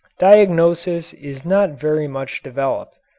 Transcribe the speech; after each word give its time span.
Diagnosis 0.17 1.13
is 1.13 1.45
not 1.45 1.73
very 1.79 2.07
much 2.07 2.41
developed. 2.41 2.97